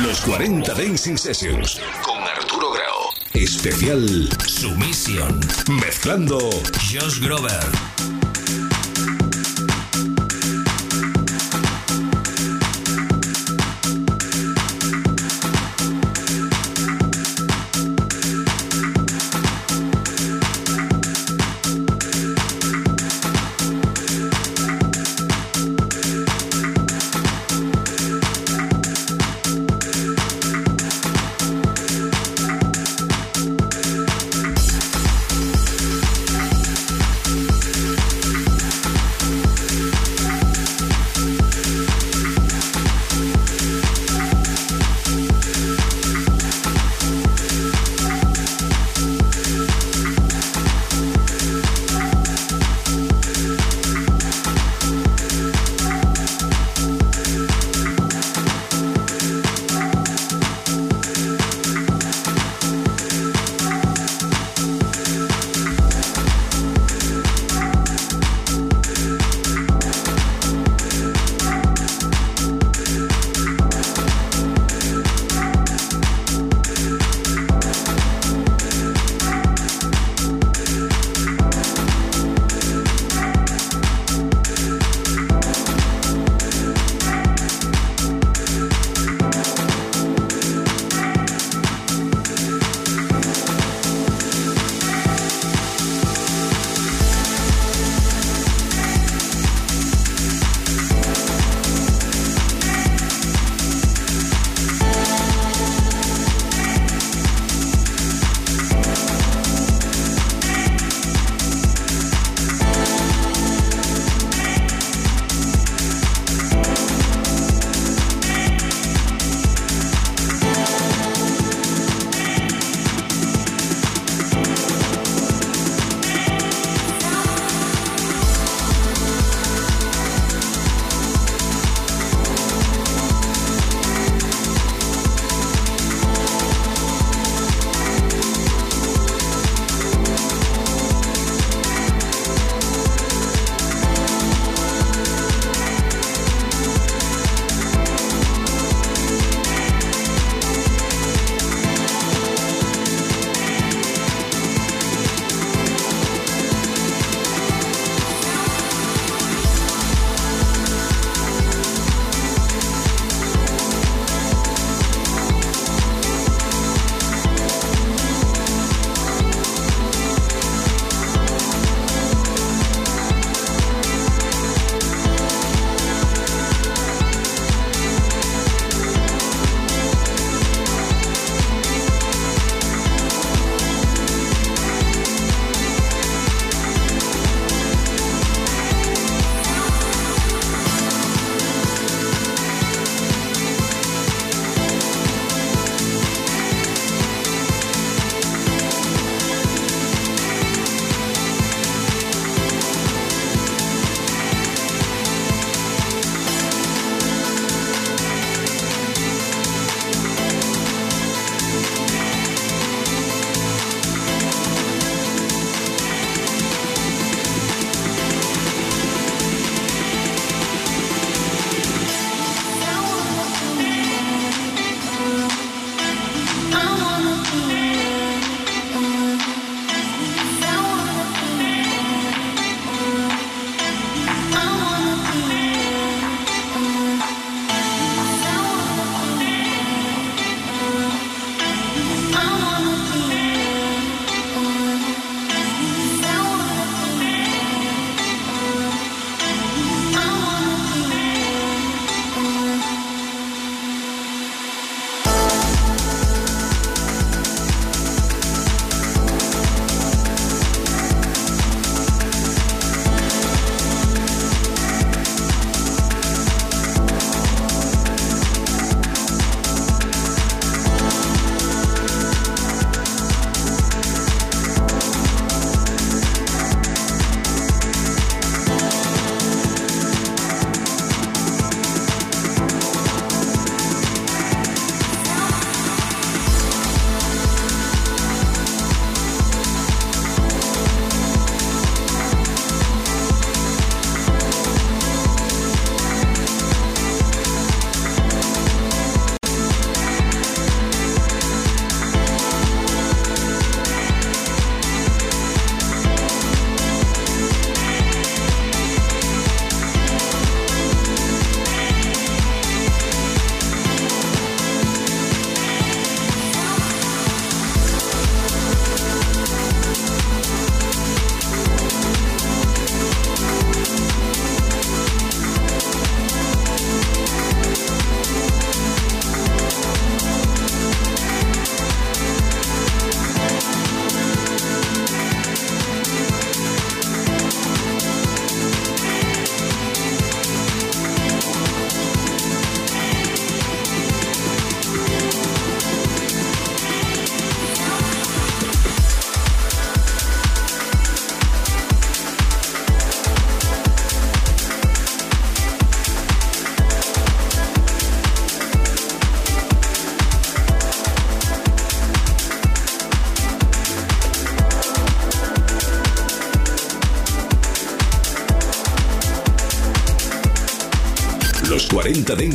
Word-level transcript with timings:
Los 0.00 0.22
40 0.22 0.72
Dancing 0.72 1.18
Sessions 1.18 1.78
con 2.02 2.16
Arturo 2.22 2.72
Grau. 2.72 3.10
Especial 3.34 4.26
Sumisión. 4.46 5.38
Mezclando 5.68 6.38
Josh 6.90 7.20
Grover. 7.20 8.21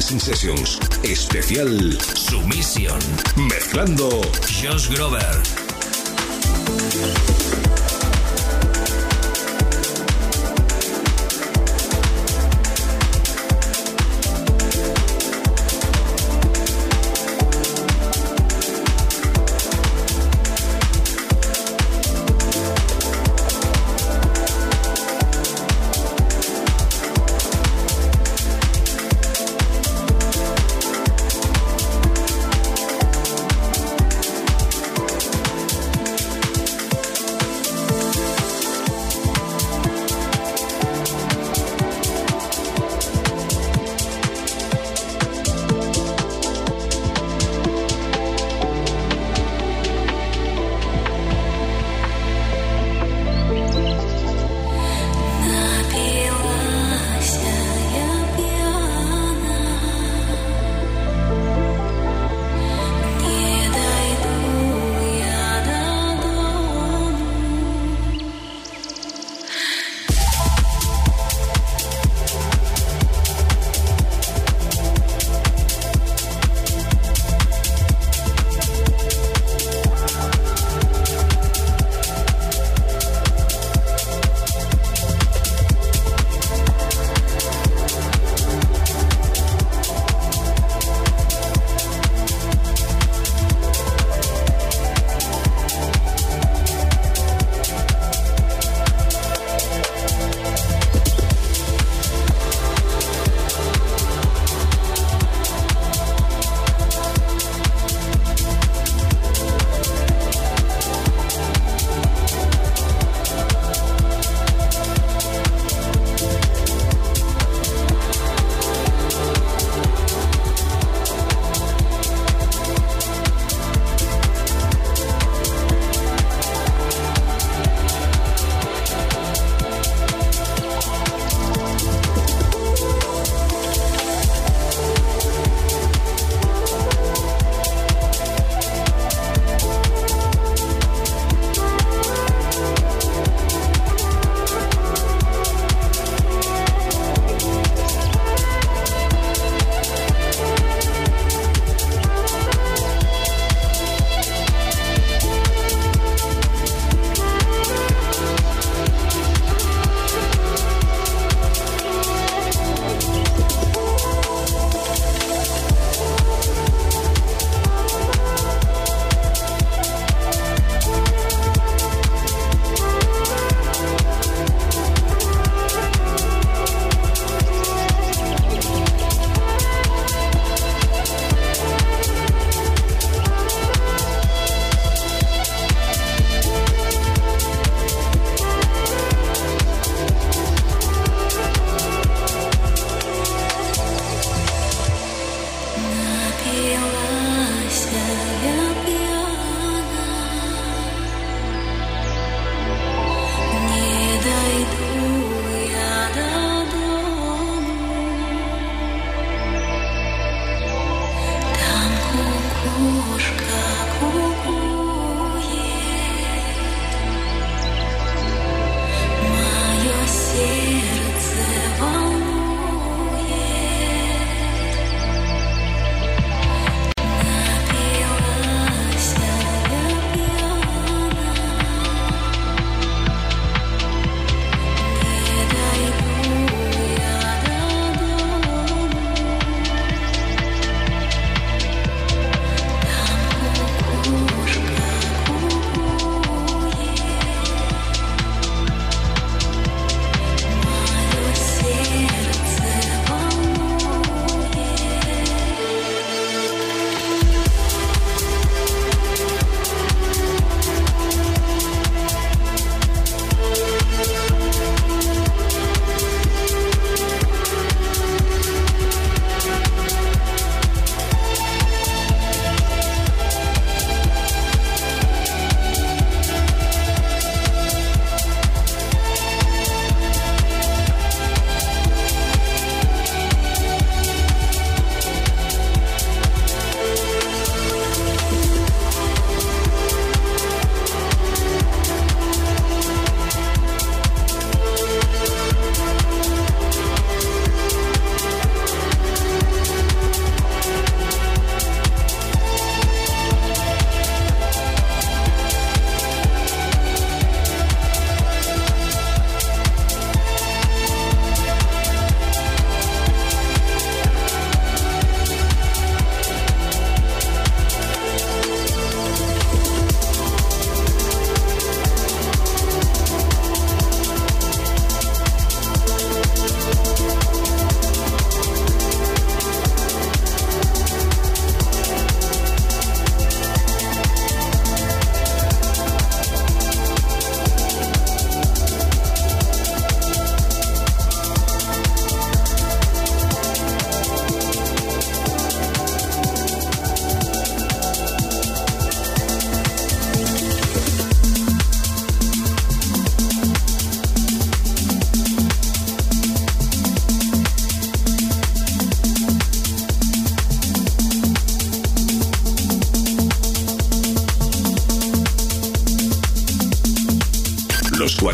Dancing 0.07 0.19
Sessions. 0.21 0.79
Especial 1.03 1.99
Sumisión. 1.99 2.97
Mezclando 3.35 4.21
Josh 4.47 4.87
Grover. 4.87 5.43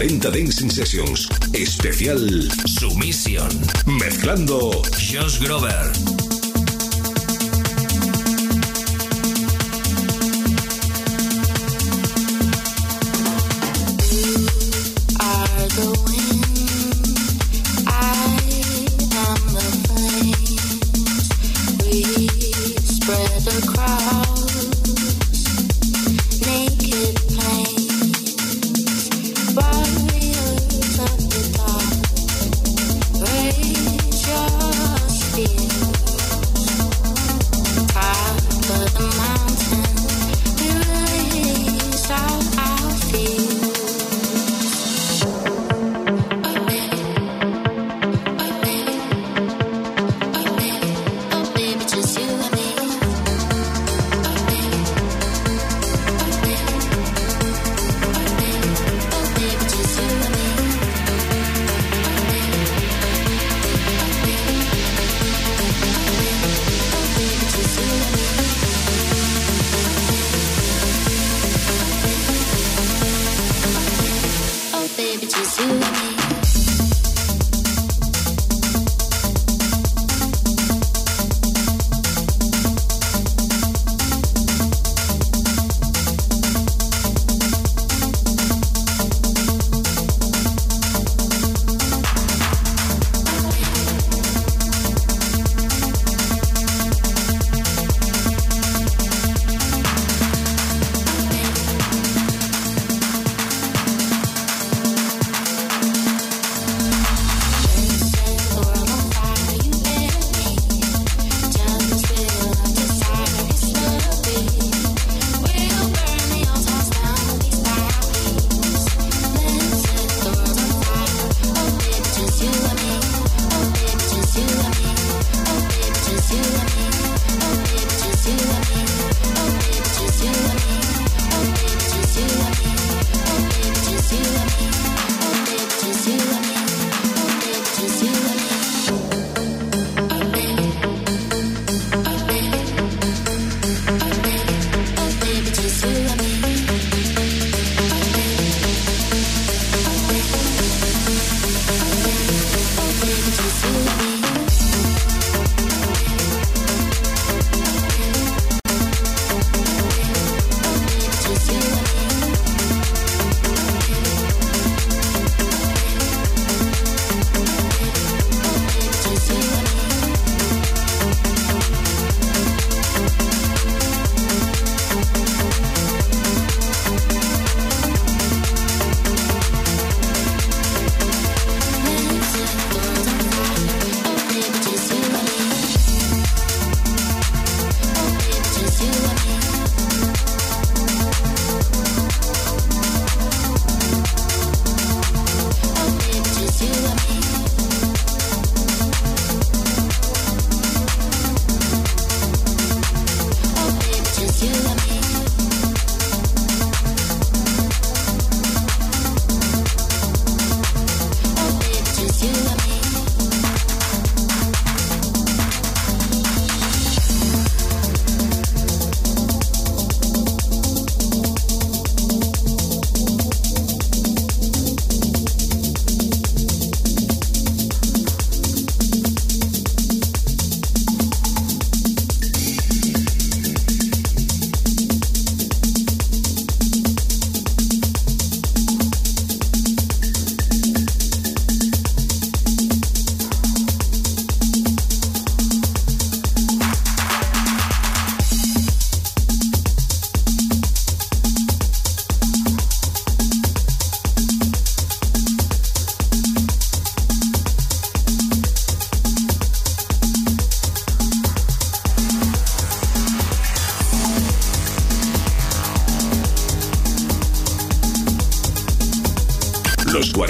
40 0.03 0.31
Dancing 0.31 0.69
Sessions. 0.69 1.29
Especial 1.53 2.19
Sumisión. 2.65 3.47
Mezclando 3.85 4.81
Josh 4.99 5.39
Grover. 5.39 6.02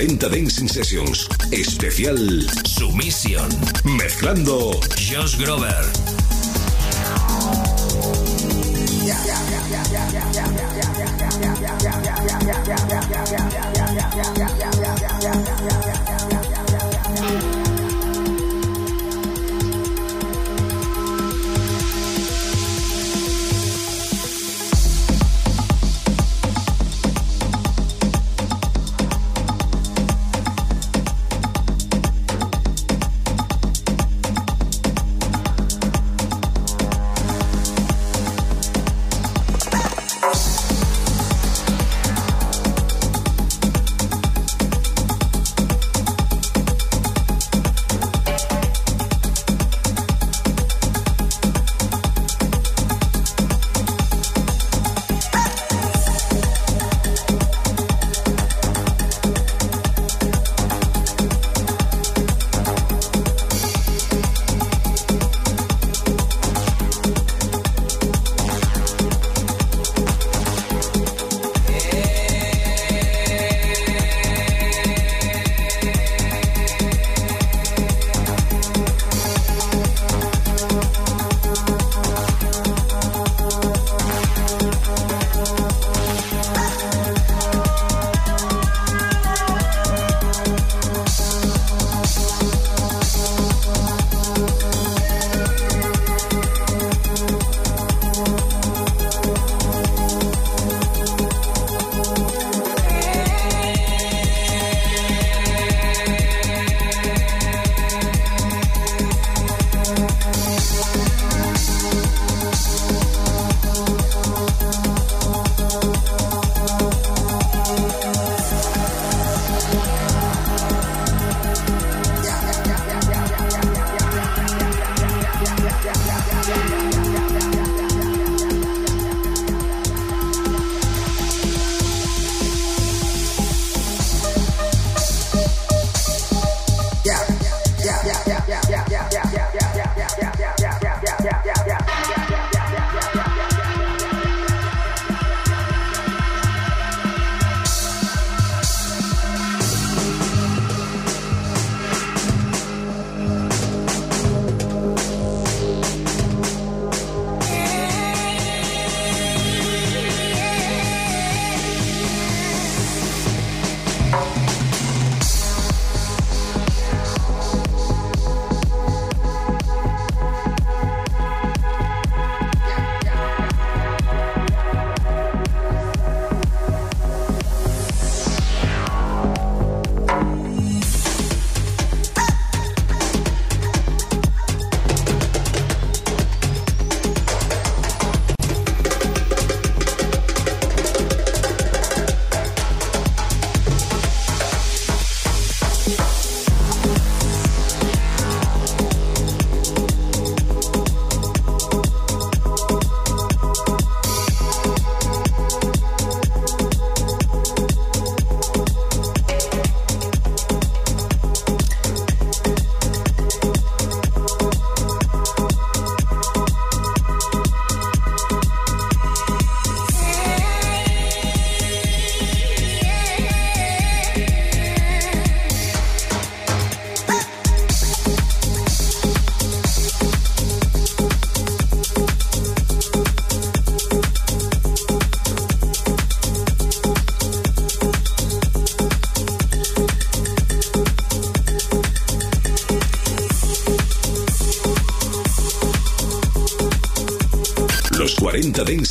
40 0.05 0.27
Dancing 0.27 0.67
Sessions. 0.67 1.29
Especial 1.51 2.17
Sumisión. 2.65 3.47
Mezclando 3.85 4.77
Josh 4.97 5.37
Grover. 5.37 5.85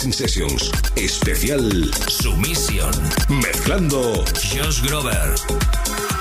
40 0.02 0.10
Dancing 0.10 0.12
Sessions. 0.12 0.70
Especial 0.96 1.90
Sumisión. 2.08 2.90
Mezclando 3.28 4.24
Josh 4.52 4.82
Grover. 4.82 6.11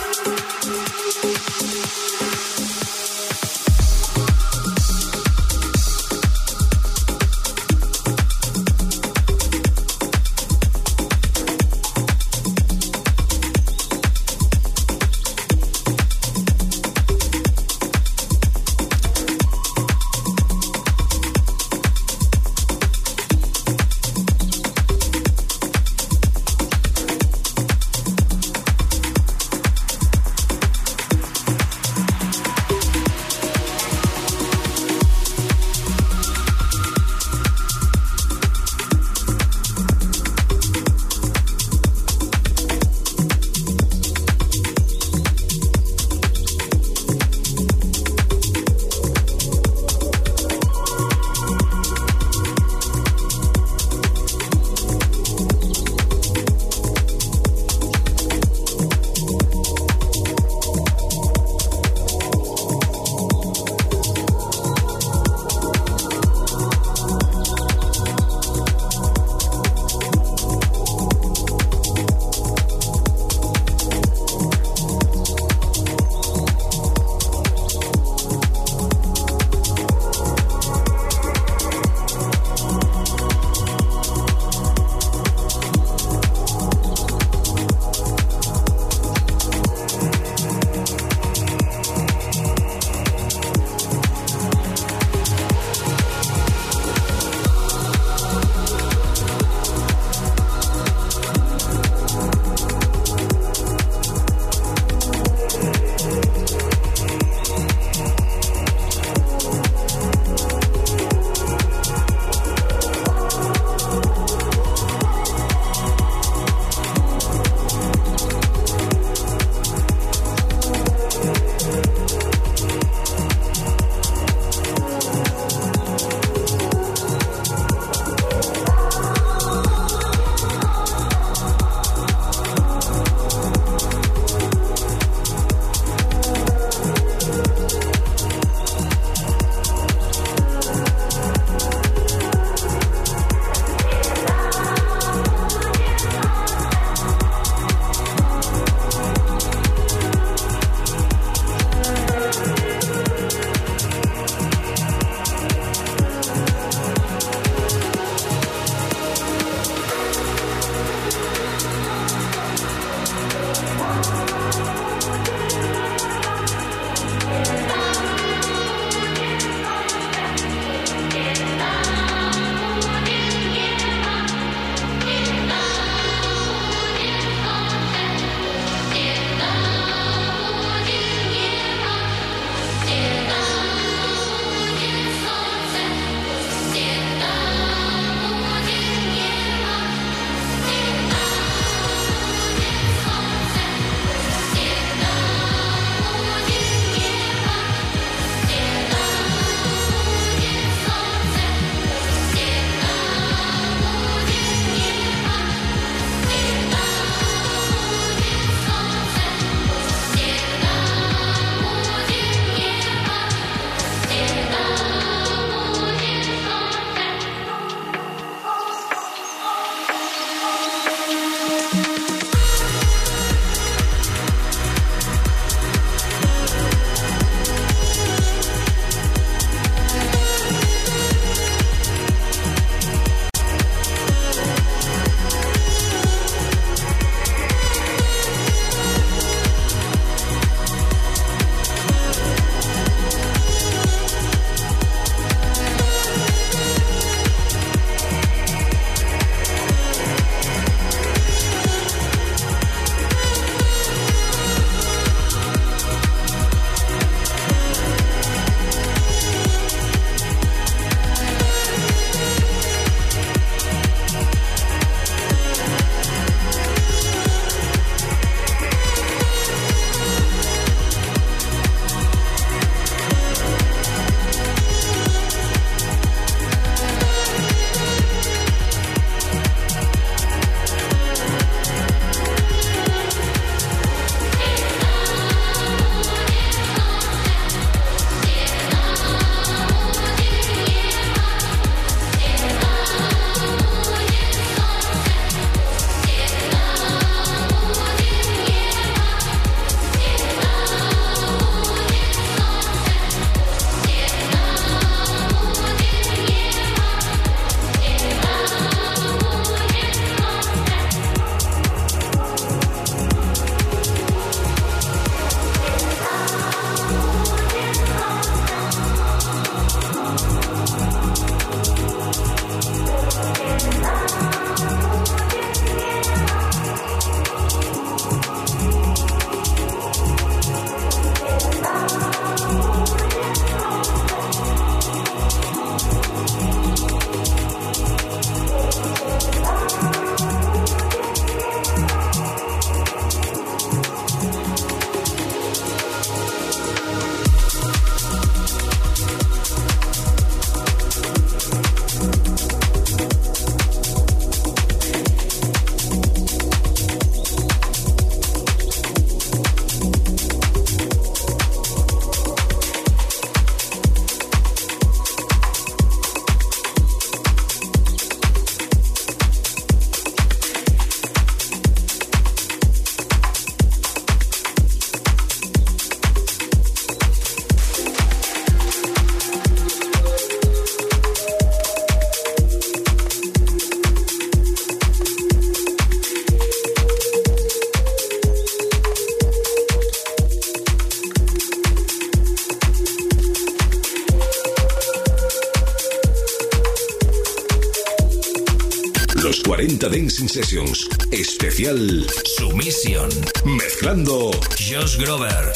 Sessions. 400.27 400.87
Especial 401.11 402.05
Sumisión. 402.37 403.09
Mezclando 403.45 404.31
Josh 404.57 404.97
Grover. 404.97 405.53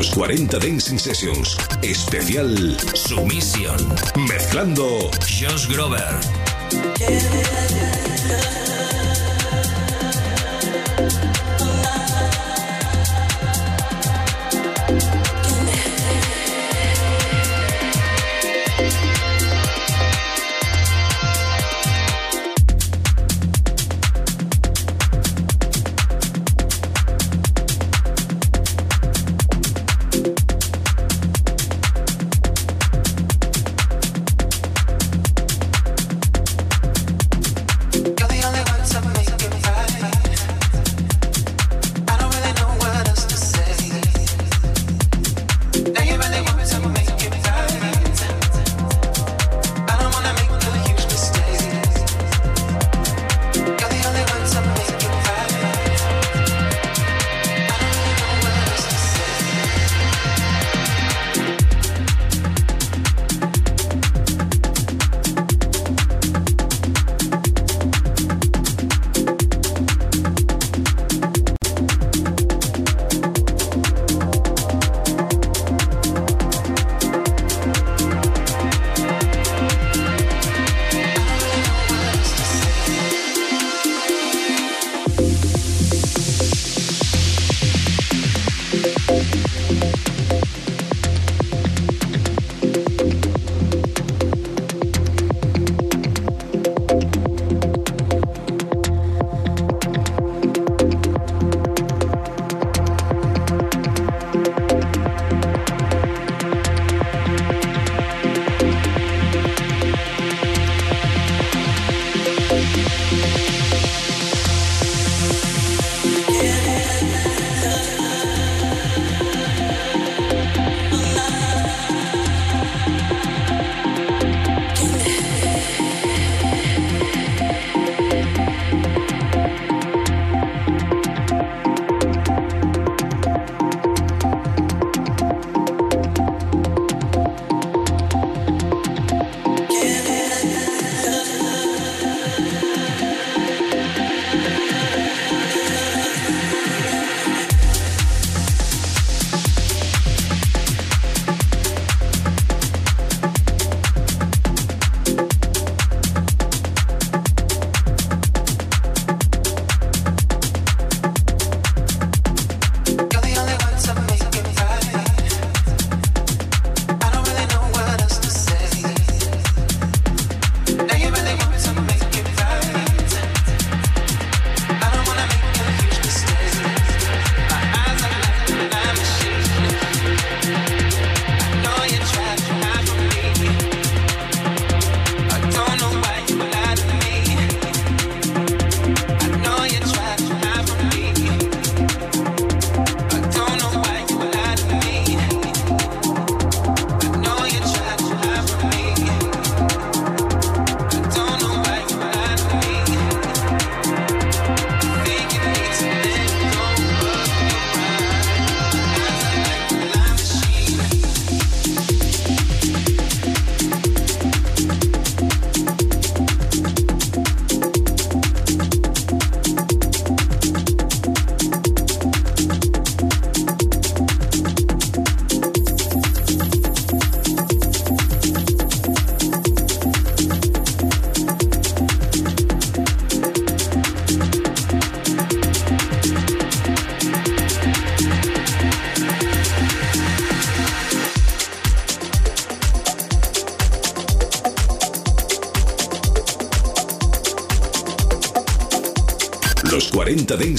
Los 0.00 0.12
40 0.12 0.58
Dancing 0.58 0.98
Sessions. 0.98 1.58
Especial 1.82 2.74
Sumisión. 2.94 3.76
Mezclando 4.16 5.10
Josh 5.28 5.68
Grover. 5.68 6.08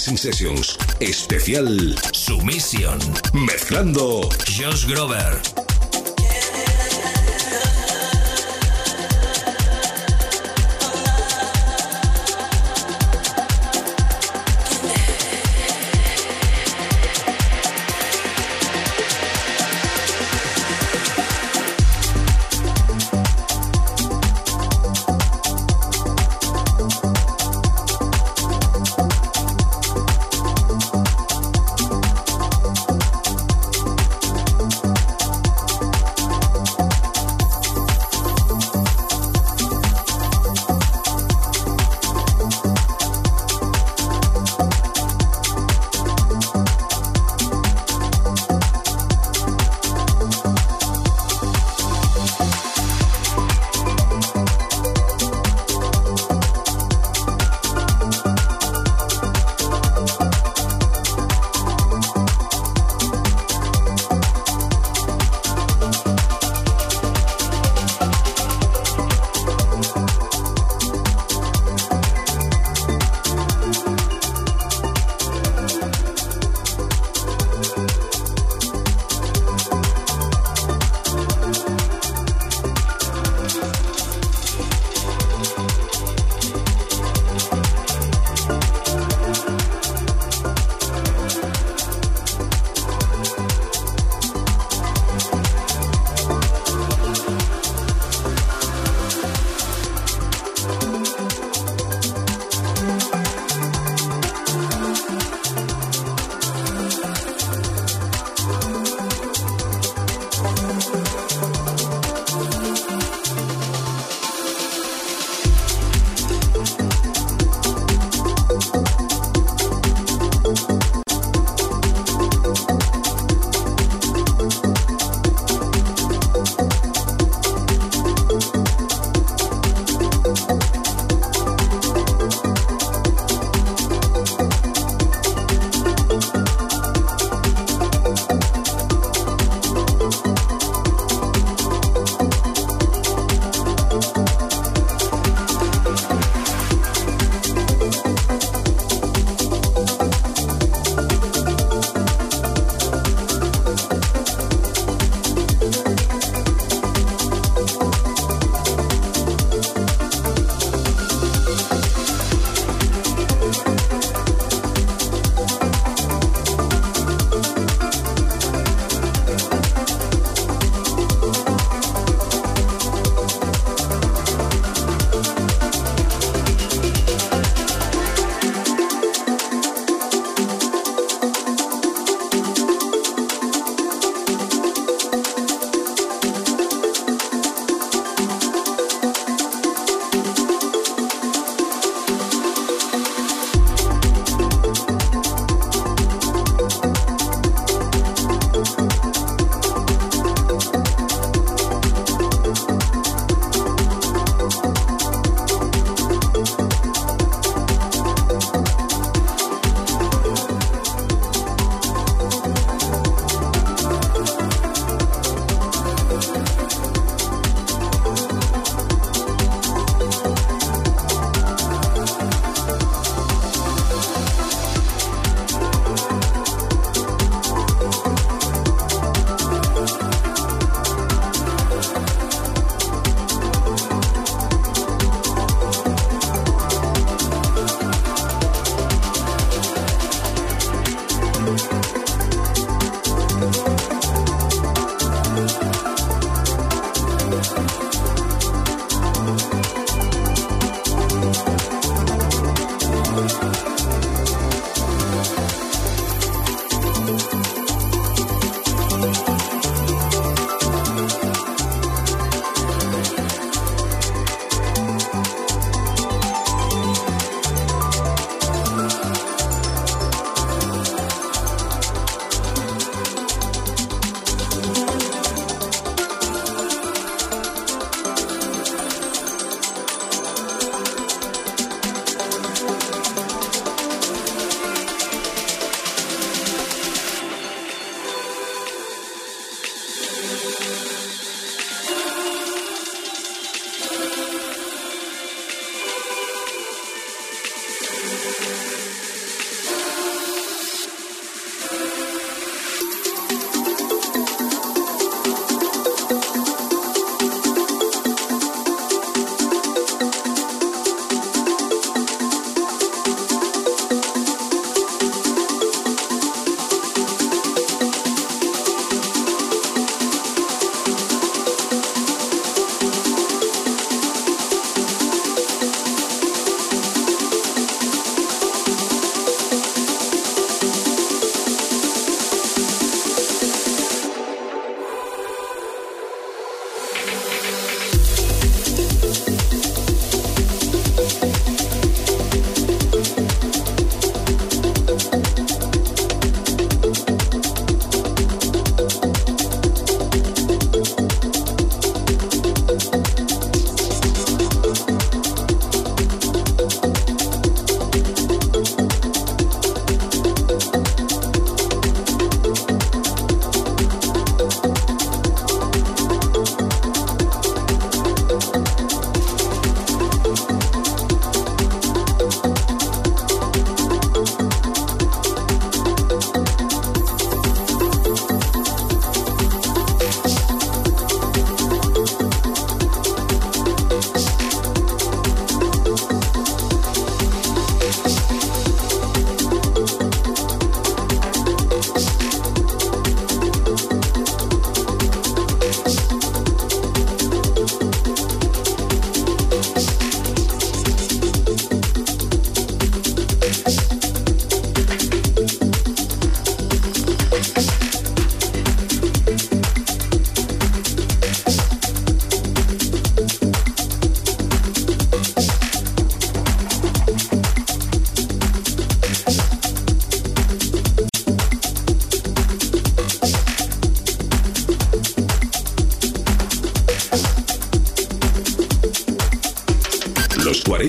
Dancing 0.02 0.18
Sessions. 0.18 0.78
Especial 1.00 1.96
Sumisión. 2.12 2.98
Mezclando 3.34 4.28
Josh 4.48 4.88
Grover. 4.88 5.61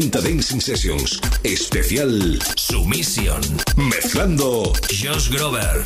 Dancing 0.01 0.61
Sessions. 0.61 1.21
Especial 1.45 2.39
Sumisión. 2.57 3.43
Mezclando 3.77 4.73
Josh 4.89 5.29
Grover. 5.29 5.85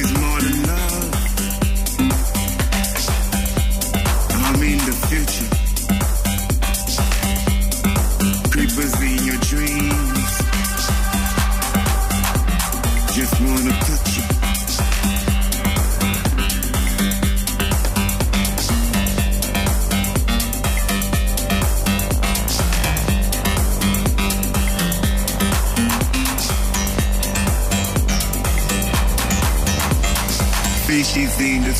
is 0.00 0.12
mine. 0.12 0.37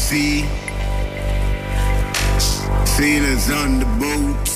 see. 0.08 0.40
Seen 2.96 3.22
on 3.50 3.78
the 3.78 3.88
boat. 4.00 4.48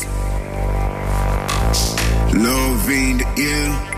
Loving 2.35 3.19
the 3.19 3.27
ear. 3.37 3.92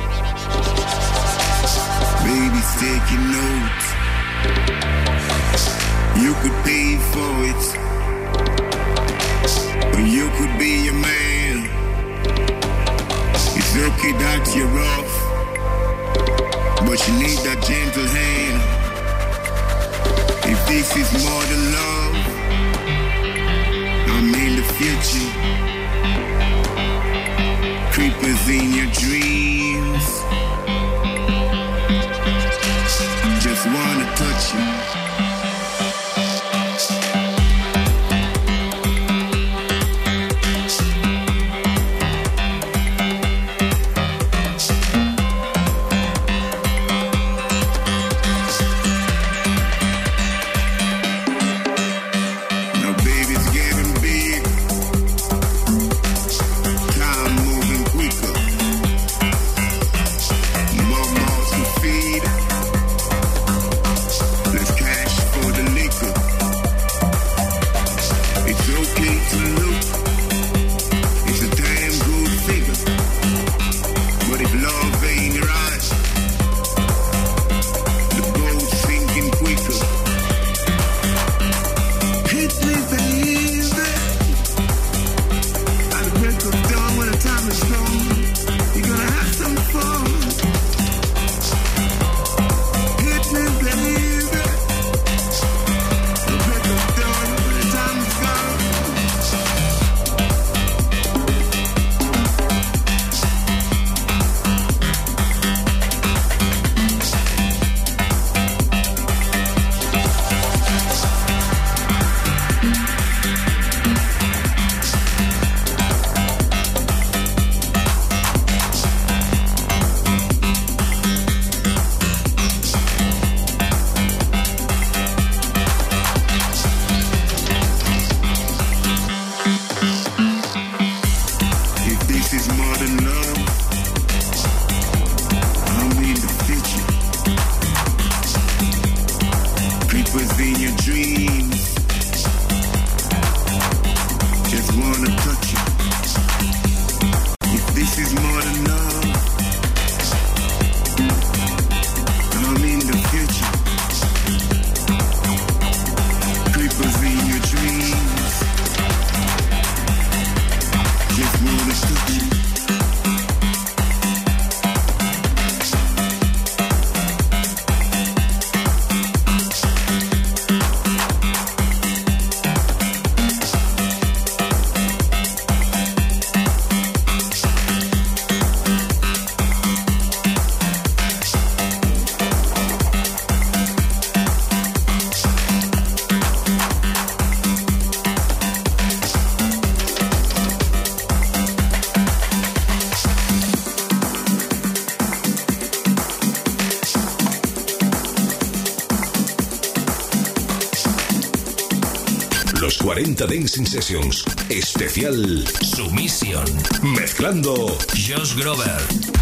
40 202.95 203.26
Dancing 203.26 203.66
Sessions. 203.66 204.24
Especial 204.49 205.45
Sumisión 205.49 206.45
Mezclando 206.80 207.76
Josh 207.97 208.36
Grover. 208.36 209.14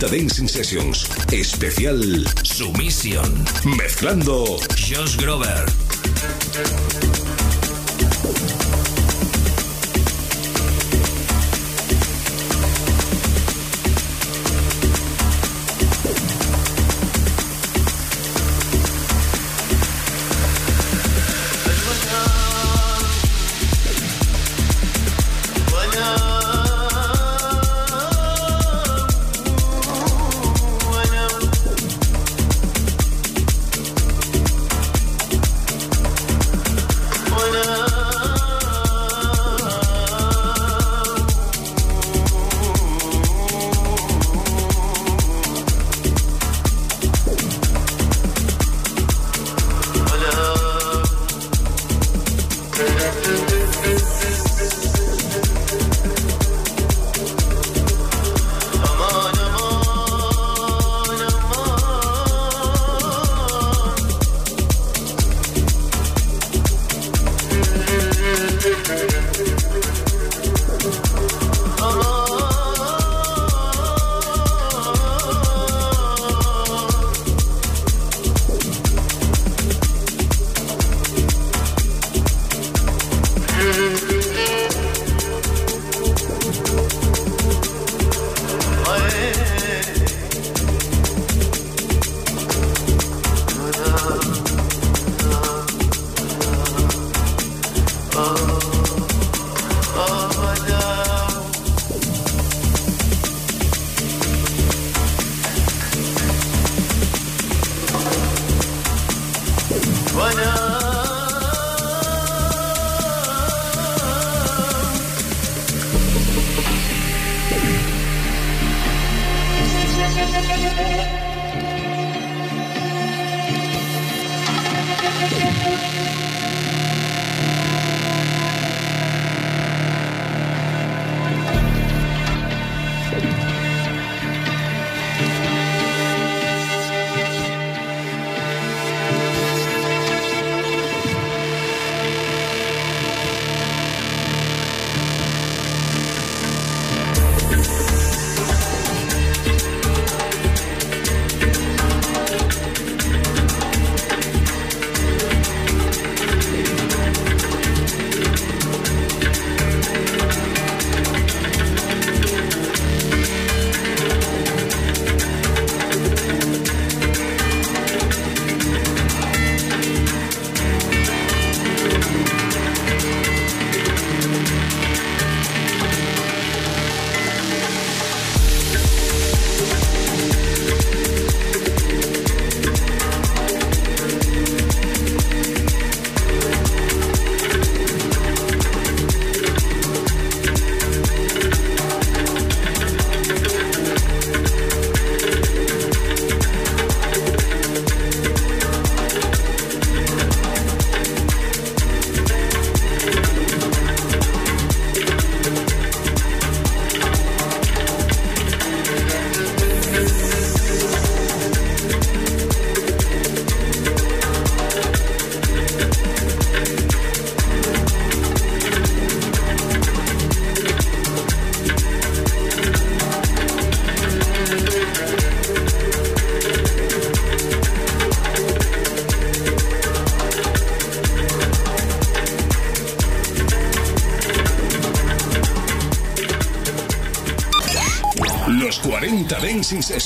40 0.00 0.16
Dancing 0.16 0.48
Sessions. 0.48 1.08
Especial 1.30 2.24
Sumisión. 2.42 3.44
Mezclando 3.64 4.56
Josh 4.76 5.16
Grover. 5.16 5.66